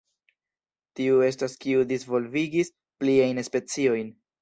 [1.01, 4.15] Tiu estas kiu disvolvigis pliajn speciojn.